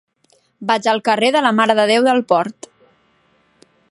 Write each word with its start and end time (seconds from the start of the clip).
Vaig 0.71 0.87
al 0.93 1.01
carrer 1.09 1.29
de 1.35 1.43
la 1.47 1.51
Mare 1.59 1.77
de 1.81 1.85
Déu 1.93 2.09
de 2.09 2.17
Port. 2.33 2.71